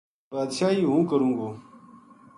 [0.31, 1.49] بادشاہی ہوں کروں گو‘‘